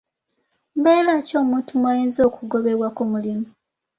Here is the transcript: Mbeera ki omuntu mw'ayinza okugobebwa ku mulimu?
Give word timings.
Mbeera 0.79 1.13
ki 1.27 1.33
omuntu 1.41 1.71
mw'ayinza 1.79 2.19
okugobebwa 2.29 2.87
ku 2.95 3.03
mulimu? 3.11 3.47